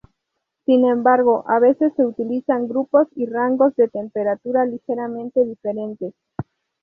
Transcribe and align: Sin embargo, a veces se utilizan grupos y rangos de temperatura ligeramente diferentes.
Sin 0.65 0.83
embargo, 0.85 1.43
a 1.47 1.59
veces 1.59 1.93
se 1.95 2.03
utilizan 2.03 2.67
grupos 2.67 3.07
y 3.15 3.27
rangos 3.27 3.75
de 3.75 3.87
temperatura 3.87 4.65
ligeramente 4.65 5.45
diferentes. 5.45 6.15